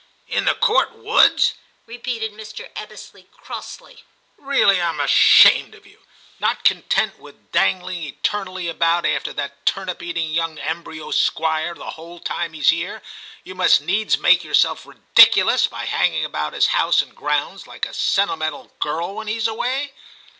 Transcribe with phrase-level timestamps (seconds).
[0.19, 1.53] * In the Court woods,'
[1.85, 2.67] repeated Mr.
[2.75, 4.03] Ebbesley crossly;
[4.35, 6.01] 'really I'm ashamed of you.
[6.39, 8.75] Not content with dangling eternally 2l6 TIM CHAP.
[8.77, 13.03] about after that turnip eating young embryo squire the whole time he's here,
[13.43, 17.93] you must needs make yourself ridiculous by hanging about his house and grounds like a
[17.93, 19.93] senti mental girl when he's away.'